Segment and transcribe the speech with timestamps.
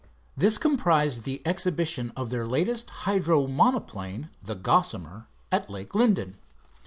[0.35, 6.37] This comprised the exhibition of their latest hydro monoplane, the Gossamer, at Lake Linden.